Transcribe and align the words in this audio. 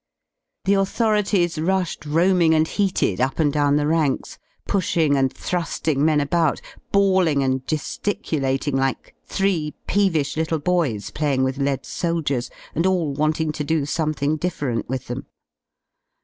The 0.65 0.73
authorities 0.73 1.59
rushed 1.59 2.07
oaming 2.07 2.55
and 2.55 2.67
heated 2.67 3.21
up 3.21 3.37
and 3.37 3.53
down 3.53 3.75
the 3.75 3.85
ranks, 3.85 4.39
pushing 4.67 5.15
and 5.15 5.29
27 5.31 5.95
thru^ing 5.95 5.97
men 6.03 6.19
about, 6.19 6.59
bawling 6.91 7.43
and 7.43 7.63
ge^iculating 7.67 8.73
like 8.73 9.13
three 9.27 9.75
peevish 9.85 10.37
little 10.37 10.57
boys 10.57 11.11
playing 11.11 11.43
with 11.43 11.59
lead 11.59 11.85
soldiers, 11.85 12.49
and 12.73 12.87
all 12.87 13.13
wanting 13.13 13.51
to 13.51 13.63
do 13.63 13.85
something 13.85 14.37
different 14.37 14.89
with 14.89 15.05
them. 15.05 15.27